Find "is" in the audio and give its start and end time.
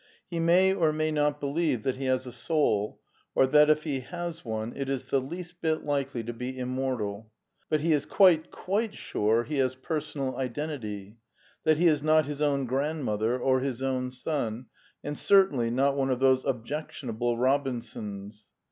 4.89-5.05, 7.93-8.07, 11.87-12.01